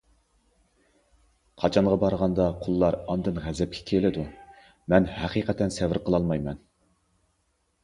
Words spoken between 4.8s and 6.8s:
مەن ھەقىقەتەن سەۋرى قىلالمايمەن.